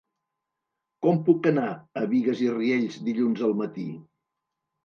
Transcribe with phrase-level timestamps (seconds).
[1.05, 1.67] Com puc anar
[2.03, 3.87] a Bigues i Riells dilluns al matí?